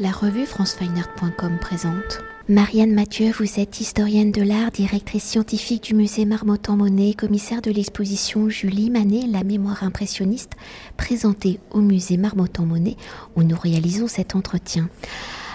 [0.00, 2.20] La revue francefineart.com présente.
[2.48, 8.48] Marianne Mathieu, vous êtes historienne de l'art, directrice scientifique du musée Marmottan-Monet, commissaire de l'exposition
[8.48, 10.52] Julie Manet, la mémoire impressionniste,
[10.96, 12.96] présentée au musée Marmottan-Monet
[13.34, 14.88] où nous réalisons cet entretien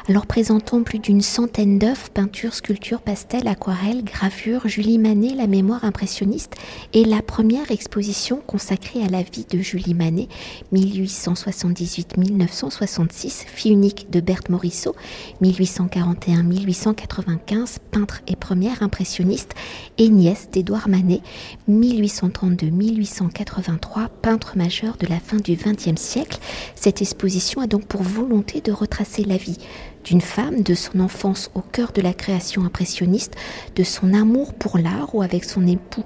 [0.10, 5.86] alors présentant plus d'une centaine d'œuvres, peintures, sculptures, pastels, aquarelles, gravures, Julie Manet, la mémoire
[5.86, 6.56] impressionniste,
[6.92, 10.28] et la première exposition consacrée à la vie de Julie Manet,
[10.74, 14.94] 1878-1966, fille unique de Berthe Morisot,
[15.42, 19.54] 1841-1895, peintre et première impressionniste,
[19.98, 21.22] et nièce d'Édouard Manet,
[21.70, 26.40] 1832-1883, peintre majeur de la fin du XXe siècle.
[26.76, 29.60] Cette exposition a donc pour volonté de retracer la vie
[30.04, 33.36] d'une femme, de son enfance au cœur de la création impressionniste,
[33.76, 36.04] de son amour pour l'art, où avec son époux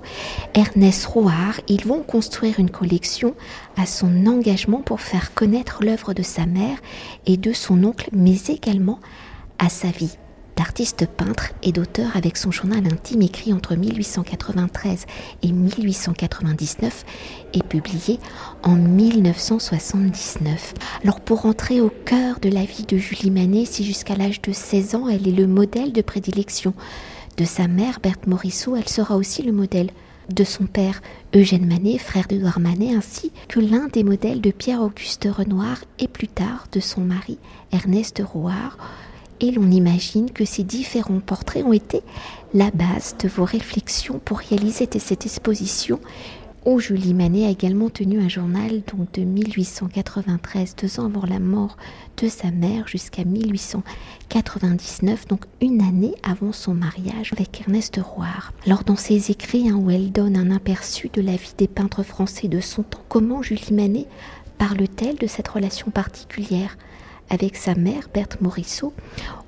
[0.54, 3.36] Ernest Roard, ils vont construire une collection
[3.76, 6.78] à son engagement pour faire connaître l'œuvre de sa mère
[7.26, 9.00] et de son oncle, mais également
[9.60, 10.18] à sa vie
[10.57, 15.05] d'artiste peintre et d'auteur avec son journal intime écrit entre 1893
[15.44, 17.05] et 1899
[17.53, 18.19] et publié
[18.64, 20.73] en 1979.
[21.03, 24.52] Alors pour entrer au cœur de la vie de Julie Manet, si jusqu'à l'âge de
[24.52, 26.73] 16 ans elle est le modèle de prédilection
[27.38, 29.92] de sa mère Berthe Morisot, elle sera aussi le modèle
[30.33, 31.02] de son père
[31.36, 36.27] Eugène Manet, frère d'Edouard Manet, ainsi que l'un des modèles de Pierre-Auguste Renoir et plus
[36.27, 37.38] tard de son mari
[37.71, 38.77] Ernest Rouard,
[39.39, 42.02] et l'on imagine que ces différents portraits ont été
[42.53, 45.99] la base de vos réflexions pour réaliser cette exposition
[46.67, 51.39] où Julie Manet a également tenu un journal donc de 1893, deux ans avant la
[51.39, 51.77] mort
[52.21, 58.52] de sa mère, jusqu'à 1899, donc une année avant son mariage avec Ernest Roire.
[58.65, 62.03] Alors dans ses écrits, hein, où elle donne un aperçu de la vie des peintres
[62.03, 64.08] français de son temps, comment Julie Manet
[64.58, 66.77] parle-t-elle de cette relation particulière
[67.30, 68.94] avec sa mère, Berthe Morisot,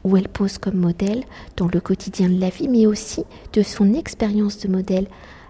[0.04, 1.24] où elle pose comme modèle
[1.58, 5.08] dans le quotidien de la vie, mais aussi de son expérience de modèle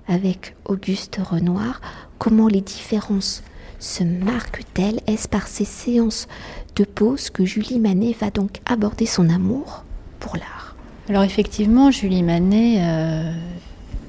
[0.07, 1.81] avec Auguste Renoir,
[2.17, 3.43] comment les différences
[3.79, 4.99] se marquent-elles?
[5.07, 6.27] Est-ce par ces séances
[6.75, 9.83] de pause que Julie Manet va donc aborder son amour
[10.19, 10.75] pour l'art?
[11.07, 13.33] Alors effectivement, Julie Manet euh,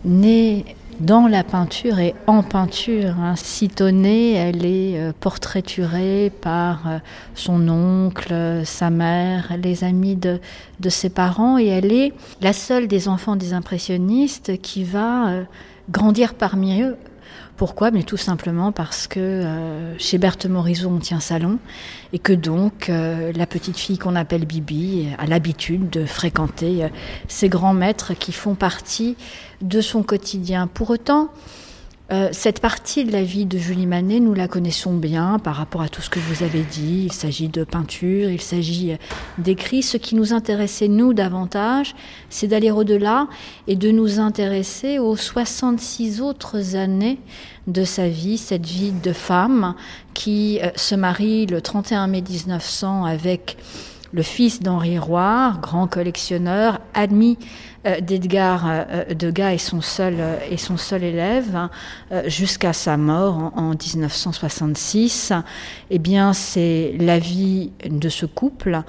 [0.05, 0.65] naît
[1.01, 3.17] dans la peinture et en peinture.
[3.19, 3.35] Hein.
[3.81, 6.99] Elle est euh, portraiturée par euh,
[7.35, 10.41] son oncle, sa mère, les amis de,
[10.89, 15.45] ses parents, et elle est la seule des enfants des impressionnistes qui va euh,
[15.91, 16.97] grandir parmi eux
[17.57, 17.91] pourquoi?
[17.91, 21.59] Mais tout simplement parce que euh, chez Berthe Morisot, on tient salon
[22.13, 26.89] et que donc euh, la petite fille qu'on appelle Bibi a l'habitude de fréquenter euh,
[27.29, 29.17] ces grands maîtres qui font partie
[29.61, 30.67] de son quotidien.
[30.69, 31.31] Pour autant,
[32.13, 35.83] euh, cette partie de la vie de Julie Manet, nous la connaissons bien par rapport
[35.83, 37.05] à tout ce que vous avez dit.
[37.07, 38.97] Il s'agit de peinture, il s'agit
[39.39, 39.83] d'écrit.
[39.83, 41.95] Ce qui nous intéressait, nous, davantage,
[42.29, 43.29] c'est d'aller au-delà
[43.69, 47.19] et de nous intéresser aux 66 autres années
[47.69, 49.75] de sa vie, cette vie de femme
[50.13, 53.57] qui euh, se marie le 31 mai 1900 avec
[54.13, 57.39] le fils d'Henri Roy, grand collectionneur, admis
[57.87, 60.17] euh, d'Edgar euh, Degas et son seul,
[60.51, 61.71] et son seul élève hein,
[62.13, 65.33] euh, jusqu'à sa mort en, 1966.
[65.91, 68.83] Eh bien, c'est la vie de ce couple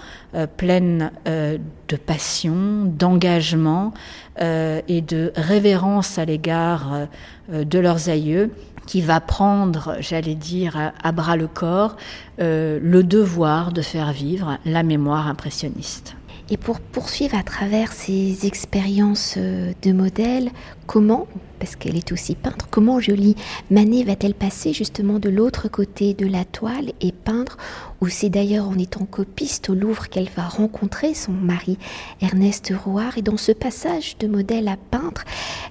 [0.58, 3.94] pleine de passion, d'engagement
[4.40, 7.08] et de révérence à l'égard
[7.50, 8.52] de leurs aïeux
[8.92, 11.96] qui va prendre, j'allais dire, à bras le corps
[12.40, 16.18] le devoir de faire vivre la mémoire impressionniste.
[16.50, 20.50] Et pour poursuivre à travers ces expériences euh, de modèle,
[20.86, 21.28] comment,
[21.60, 23.36] parce qu'elle est aussi peintre, comment Julie
[23.70, 27.58] Manet va-t-elle passer justement de l'autre côté de la toile et peindre,
[28.02, 31.78] ou c'est d'ailleurs en étant copiste au Louvre qu'elle va rencontrer son mari
[32.22, 35.24] Ernest Rouard, et dans ce passage de modèle à peintre,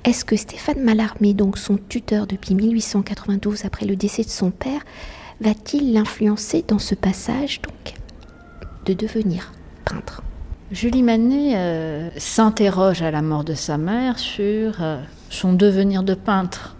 [0.04, 4.80] est-ce que Stéphane Mallarmé, donc son tuteur depuis 1892 après le décès de son père,
[5.41, 7.94] va-t-il l'influencer dans ce passage donc
[8.86, 9.53] de devenir
[9.84, 10.22] peintre?
[10.72, 16.15] Julie Manet euh, s'interroge à la mort de sa mère sur euh, son devenir de
[16.15, 16.77] peintre.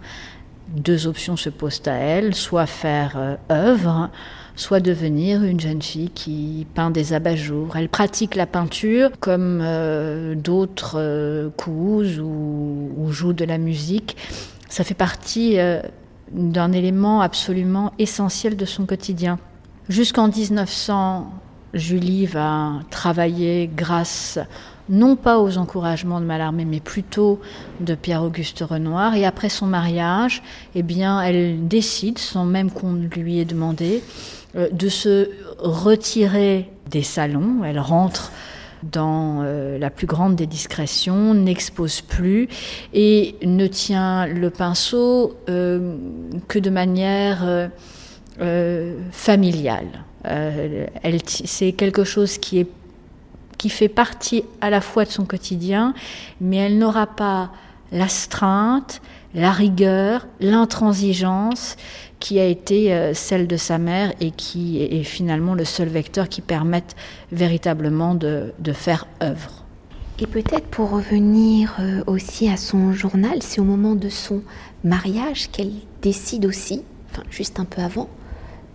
[0.69, 4.09] Deux options se posent à elle, soit faire euh, œuvre,
[4.55, 7.75] soit devenir une jeune fille qui peint des abat-jours.
[7.75, 9.61] Elle pratique la peinture comme
[10.35, 14.15] d'autres cousent ou, ou, jouent de la musique.
[14.69, 15.57] Ça fait partie
[16.31, 19.37] d'un élément absolument essentiel de son quotidien.
[19.89, 21.29] Jusqu'en 1900,
[21.73, 24.39] Julie va travailler grâce
[24.89, 27.39] non pas aux encouragements de Mallarmé, mais plutôt
[27.79, 29.15] de Pierre-Auguste Renoir.
[29.15, 30.43] Et après son mariage,
[30.75, 34.03] eh bien, elle décide, sans même qu'on lui ait demandé,
[34.55, 35.29] euh, de se
[35.59, 37.63] retirer des salons.
[37.63, 38.31] Elle rentre
[38.83, 42.49] dans euh, la plus grande des discrétions, n'expose plus
[42.93, 45.95] et ne tient le pinceau euh,
[46.47, 47.69] que de manière
[50.25, 50.85] euh,
[51.25, 52.67] c'est quelque chose qui
[53.69, 55.93] fait partie à la fois de son quotidien,
[56.39, 57.51] mais elle n'aura pas
[57.91, 59.01] l'astreinte,
[59.33, 61.75] la rigueur, l'intransigeance
[62.19, 66.29] qui a été euh, celle de sa mère et qui est finalement le seul vecteur
[66.29, 66.95] qui permette
[67.31, 69.63] véritablement de, faire œuvre.
[70.19, 74.41] Et peut-être pour revenir euh, aussi à son journal, c'est au moment de son
[74.83, 75.71] mariage qu'elle
[76.01, 78.07] décide aussi, enfin juste un peu avant,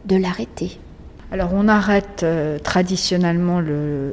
[0.06, 0.78] de l'arrêter.
[1.32, 3.60] Alors on arrête euh, traditionnellement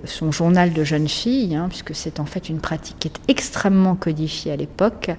[0.06, 3.96] son journal de jeune fille, hein, puisque c'est en fait une pratique qui est extrêmement
[3.96, 5.12] codifiée à l'époque,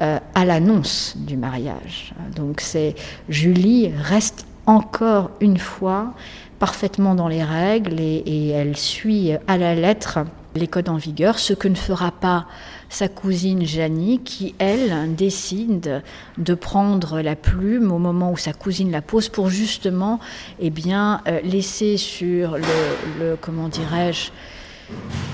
[0.00, 2.12] euh, à l'annonce du mariage.
[2.34, 2.96] Donc c'est
[3.28, 6.12] Julie reste encore une fois
[6.58, 10.18] parfaitement dans les règles et elle suit à la lettre
[10.54, 12.46] les codes en vigueur, ce que ne fera pas
[12.88, 16.02] sa cousine Janie, qui, elle, décide
[16.38, 20.20] de prendre la plume au moment où sa cousine la pose pour justement
[20.58, 24.30] eh bien, euh, laisser sur le, comment dirais-je,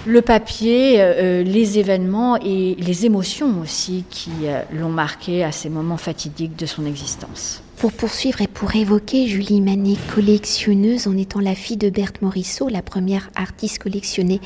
[0.06, 5.70] le papier, euh, les événements et les émotions aussi qui euh, l'ont marqué à ces
[5.70, 7.62] moments fatidiques de son existence.
[7.78, 12.68] Pour poursuivre et pour évoquer Julie Manet, collectionneuse en étant la fille de Berthe Morisseau,
[12.68, 14.40] la première artiste collectionnée,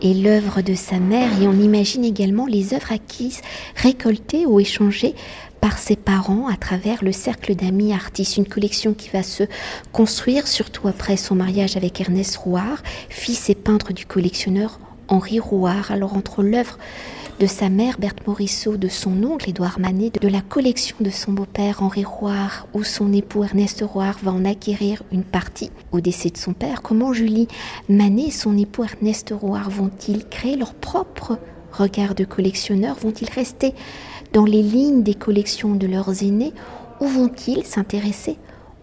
[0.00, 3.40] et l'œuvre de sa mère, et on imagine également les œuvres acquises,
[3.76, 5.14] récoltées ou échangées
[5.60, 9.44] par ses parents à travers le cercle d'amis artistes, une collection qui va se
[9.92, 15.90] construire surtout après son mariage avec Ernest Rouard, fils et peintre du collectionneur Henri Rouard.
[15.90, 16.78] Alors entre l'œuvre
[17.40, 21.32] de sa mère Berthe Morisseau, de son oncle Édouard Manet, de la collection de son
[21.32, 26.30] beau-père Henri Roire, où son époux Ernest Roire va en acquérir une partie au décès
[26.30, 26.82] de son père.
[26.82, 27.46] Comment Julie
[27.88, 31.38] Manet et son époux Ernest Roire vont-ils créer leur propre
[31.72, 32.96] regard de collectionneur?
[32.96, 33.72] Vont-ils rester
[34.32, 36.52] dans les lignes des collections de leurs aînés
[37.00, 38.36] ou vont-ils s'intéresser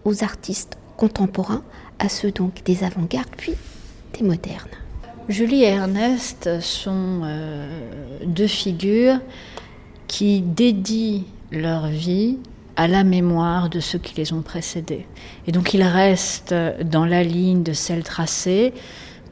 [0.04, 1.62] aux artistes contemporains,
[1.98, 3.52] à ceux donc des avant-gardes puis
[4.18, 4.85] des modernes?
[5.28, 7.68] Julie et Ernest sont euh,
[8.24, 9.18] deux figures
[10.06, 12.38] qui dédient leur vie
[12.76, 15.04] à la mémoire de ceux qui les ont précédés.
[15.48, 18.72] Et donc ils restent dans la ligne de celle tracée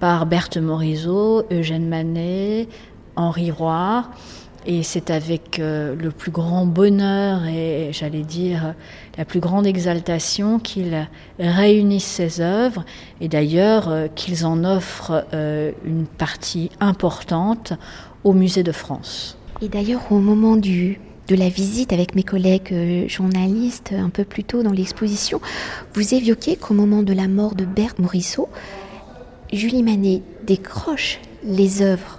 [0.01, 2.67] par Berthe Morisot, Eugène Manet,
[3.15, 4.05] Henri Roy,
[4.67, 8.75] et c'est avec euh, le plus grand bonheur et, j'allais dire,
[9.19, 11.09] la plus grande exaltation qu'ils
[11.39, 12.85] réunissent ces œuvres
[13.21, 17.75] et d'ailleurs euh, qu'ils en offrent euh, une partie importante
[18.25, 19.37] au Musée de France.
[19.61, 24.45] Et d'ailleurs, au moment du, de la visite avec mes collègues journalistes un peu plus
[24.45, 25.41] tôt dans l'exposition,
[25.95, 28.49] vous évoquiez qu'au moment de la mort de Berthe Morisseau,
[29.53, 32.19] Julie Manet décroche les œuvres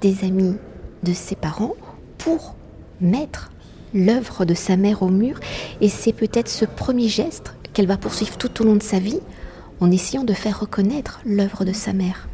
[0.00, 0.56] des amis
[1.02, 1.74] de ses parents
[2.18, 2.54] pour
[3.00, 3.50] mettre
[3.94, 5.38] l'œuvre de sa mère au mur.
[5.80, 9.20] Et c'est peut-être ce premier geste qu'elle va poursuivre tout au long de sa vie
[9.80, 12.28] en essayant de faire reconnaître l'œuvre de sa mère.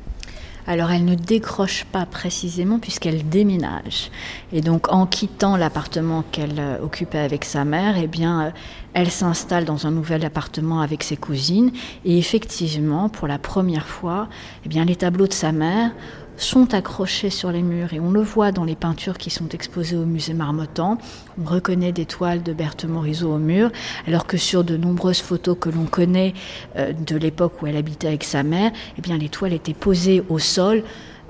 [0.67, 4.11] Alors elle ne décroche pas précisément puisqu'elle déménage.
[4.53, 8.51] Et donc en quittant l'appartement qu'elle euh, occupait avec sa mère, eh bien euh,
[8.95, 11.71] elle s'installe dans un nouvel appartement avec ses cousines
[12.07, 14.29] et effectivement pour la première fois,
[14.65, 15.91] eh bien les tableaux de sa mère
[16.37, 19.97] sont accrochés sur les murs et on le voit dans les peintures qui sont exposées
[19.97, 20.99] au musée Marmottan.
[21.41, 23.70] On reconnaît des toiles de Berthe Morisot au mur,
[24.06, 26.35] alors que sur de nombreuses photos que l'on connaît
[26.77, 30.23] euh, de l'époque où elle habitait avec sa mère, eh bien les toiles étaient posées
[30.29, 30.82] au sol.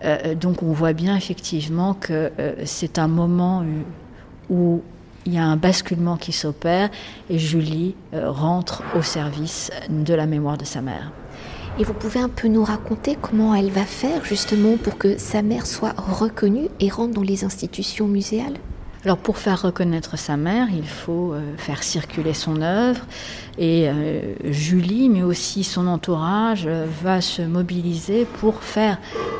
[0.05, 3.64] Euh, donc on voit bien effectivement que euh, c'est un moment
[4.50, 4.83] où
[5.26, 6.90] il y a un basculement qui s'opère
[7.31, 11.12] et Julie rentre au service de la mémoire de sa mère.
[11.76, 15.43] Et vous pouvez un peu nous raconter comment elle va faire justement pour que sa
[15.43, 18.59] mère soit reconnue et rentre dans les institutions muséales?
[19.04, 23.00] Alors pour faire reconnaître sa mère, il faut euh, faire circuler son œuvre
[23.58, 28.99] et euh, Julie, mais aussi son entourage, euh, va se mobiliser pour faire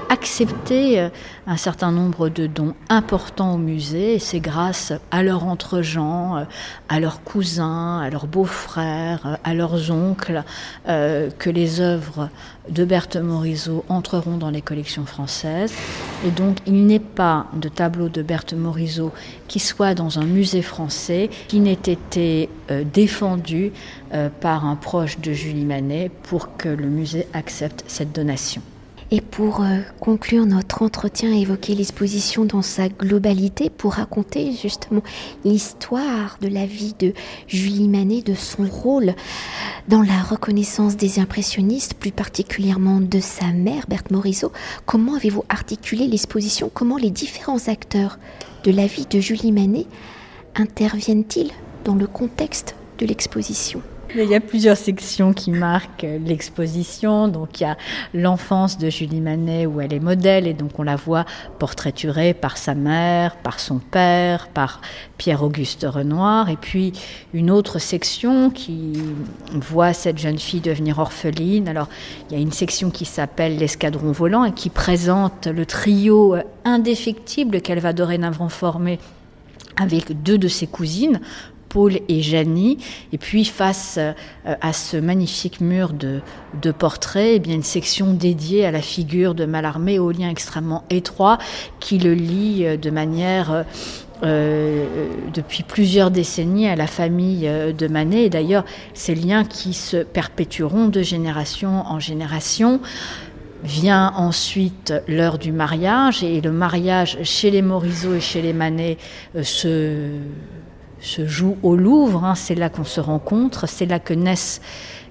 [0.09, 1.09] accepter
[1.47, 4.19] un certain nombre de dons importants au musée.
[4.21, 6.47] C'est grâce à leurs entre-gens,
[6.89, 10.45] à leurs cousins, à leurs beaux-frères, à leurs oncles,
[10.87, 12.29] que les œuvres
[12.69, 15.73] de Berthe Morisot entreront dans les collections françaises.
[16.27, 19.13] Et donc, il n'est pas de tableau de Berthe Morisot
[19.49, 24.04] qui soit dans un musée français qui n'ait été euh, défendu euh,
[24.41, 28.63] par un proche de Julie Manet pour que le musée accepte cette donation.
[29.11, 35.03] Et pour euh, conclure notre entretien, évoquer l'exposition dans sa globalité pour raconter justement
[35.45, 37.13] l'histoire de la vie de
[37.47, 39.15] Julie Manet, de son rôle
[39.89, 44.53] dans la reconnaissance des impressionnistes, plus particulièrement de sa mère, Berthe Morisot.
[44.87, 46.71] Comment avez-vous articulé l'exposition?
[46.73, 48.19] Comment les différents acteurs
[48.65, 49.87] de la vie de Julie Manet
[50.55, 51.53] interviennent-ils
[51.85, 53.83] dans le contexte de l'exposition?
[54.23, 57.29] Il y a plusieurs sections qui marquent l'exposition.
[57.29, 57.77] Donc il y a
[58.13, 61.25] l'enfance de Julie Manet où elle est modèle et donc on la voit
[61.59, 64.81] portraiturée par sa mère, par son père, par
[65.19, 66.49] Pierre-Auguste Renoir.
[66.51, 66.93] Et puis
[67.33, 69.01] une autre section qui
[69.53, 71.69] voit cette jeune fille devenir orpheline.
[71.69, 71.89] Alors
[72.31, 77.61] il y a une section qui s'appelle l'escadron volant et qui présente le trio indéfectible
[77.61, 78.99] qu'elle va dorénavant former
[79.77, 81.21] avec deux de ses cousines,
[81.75, 82.79] Paul et Janie.
[83.13, 84.13] Et puis face euh,
[84.61, 86.21] à ce magnifique mur de,
[86.63, 90.85] de portraits, eh bien une section dédiée à la figure de Mallarmé, au lien extrêmement
[90.89, 91.39] étroit
[91.81, 93.65] qui le lie euh, de manière...
[94.23, 94.87] Euh,
[95.35, 98.23] depuis plusieurs décennies à la famille de Manet.
[98.23, 98.65] Et d'ailleurs,
[98.95, 102.81] ces liens qui se perpétueront de génération en génération.
[103.65, 108.99] Vient ensuite l'heure du mariage et le mariage chez les Morisot et chez les Manet
[109.43, 110.11] se
[111.05, 112.25] se joue au Louvre.
[112.25, 112.35] Hein.
[112.35, 114.61] c'est là qu'on se rencontre, c'est là que naissent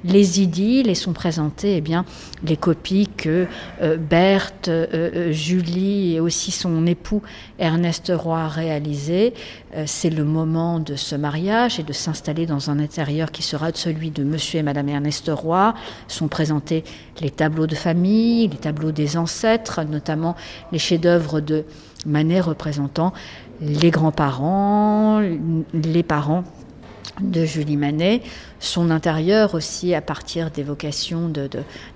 [0.03, 2.05] les idylles et sont présentées eh bien,
[2.43, 3.47] les copies que
[3.81, 7.21] euh, Berthe, euh, euh, Julie et aussi son époux
[7.59, 9.33] Ernest Roy a réalisées.
[9.85, 14.11] c'est le moment de ce mariage et de s'installer dans un intérieur qui sera celui
[14.11, 15.73] de monsieur et madame Ernest Roy.
[16.07, 16.83] Sont présentés
[17.21, 20.35] les tableaux de famille, les tableaux des ancêtres, notamment
[20.71, 21.65] les chefs-d'œuvre de
[22.05, 23.13] Manet représentant
[23.61, 25.21] les grands-parents,
[25.73, 26.43] les parents
[27.21, 28.21] de Julie Manet,
[28.63, 31.31] son intérieur aussi à partir d'évocations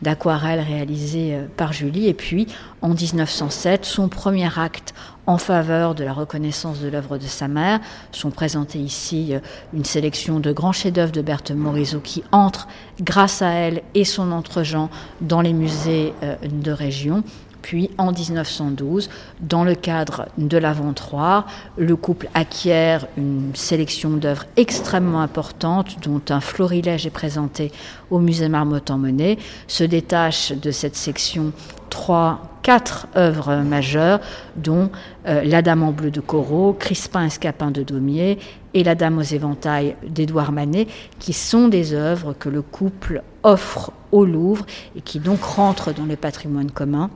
[0.01, 2.47] d'aquarelles réalisées euh, par Julie, et puis
[2.81, 4.93] en 1907, son premier acte
[5.27, 7.79] en faveur de la reconnaissance de l'œuvre de sa mère.
[8.11, 9.39] Sont présentés ici euh,
[9.73, 12.67] une sélection de grands chefs-d'œuvre de Berthe Morisot qui entrent,
[12.99, 14.89] grâce à elle et son entre-gens,
[15.21, 17.23] dans les musées euh, de région.
[17.61, 19.09] Puis en 1912,
[19.41, 21.47] dans le cadre de l'Aventroir,
[21.77, 27.71] le couple acquiert une sélection d'œuvres extrêmement importantes dont un florilège est présenté
[28.09, 29.37] au musée Marmottan Monet,
[29.67, 31.51] se détache de cette section
[31.89, 34.19] trois, quatre œuvres majeures,
[34.55, 34.91] dont
[35.25, 38.37] euh, La Dame en bleu de Corot, Crispin Escapin de Daumier
[38.73, 40.87] et La Dame aux éventails d'Édouard Manet,
[41.19, 46.05] qui sont des œuvres que le couple offre au Louvre et qui donc rentrent dans
[46.05, 47.09] le patrimoine commun.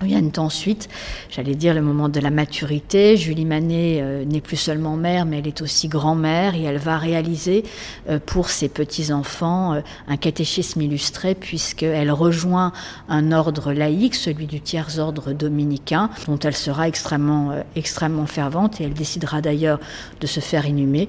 [0.00, 0.88] Viennent ensuite,
[1.28, 3.16] j'allais dire, le moment de la maturité.
[3.16, 6.98] Julie Manet euh, n'est plus seulement mère, mais elle est aussi grand-mère et elle va
[6.98, 7.64] réaliser
[8.08, 12.72] euh, pour ses petits-enfants euh, un catéchisme illustré puisqu'elle rejoint
[13.08, 18.94] un ordre laïque, celui du tiers-ordre dominicain, dont elle sera extrêmement, extrêmement fervente et elle
[18.94, 19.80] décidera d'ailleurs
[20.20, 21.08] de se faire inhumer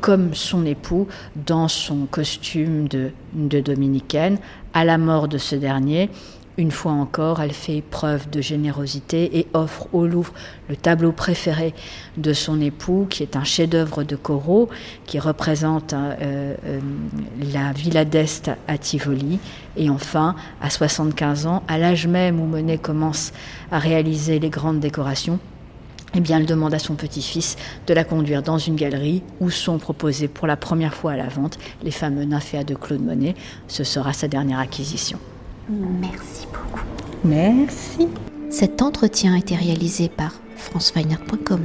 [0.00, 4.38] comme son époux dans son costume de, de dominicaine
[4.74, 6.08] à la mort de ce dernier.
[6.58, 10.32] Une fois encore, elle fait preuve de générosité et offre au Louvre
[10.68, 11.72] le tableau préféré
[12.16, 14.68] de son époux, qui est un chef-d'œuvre de Corot,
[15.06, 16.80] qui représente euh, euh,
[17.52, 19.38] la Villa d'Est à Tivoli.
[19.76, 23.32] Et enfin, à 75 ans, à l'âge même où Monet commence
[23.70, 25.38] à réaliser les grandes décorations,
[26.14, 27.54] eh bien, elle demande à son petit-fils
[27.86, 31.28] de la conduire dans une galerie où sont proposés pour la première fois à la
[31.28, 33.36] vente les fameux nymphéas de Claude Monet.
[33.68, 35.20] Ce sera sa dernière acquisition.
[35.68, 36.84] Merci beaucoup.
[37.24, 38.08] Merci.
[38.50, 41.60] Cet entretien a été réalisé par franceweiner.com.